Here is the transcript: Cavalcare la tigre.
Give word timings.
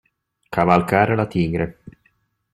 Cavalcare 0.57 1.13
la 1.15 1.27
tigre. 1.27 1.71